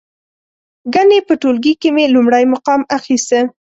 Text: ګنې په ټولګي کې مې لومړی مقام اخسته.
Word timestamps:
ګنې 0.93 1.19
په 1.27 1.33
ټولګي 1.41 1.73
کې 1.81 1.89
مې 1.95 2.05
لومړی 2.15 2.43
مقام 2.53 2.81
اخسته. 2.97 3.39